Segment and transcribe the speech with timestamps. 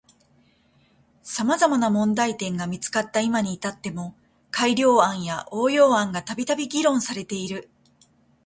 [1.21, 4.15] 様々な問題点が見つかった今に至っても
[4.49, 7.69] 改良案や応用案がたびたび議論されている。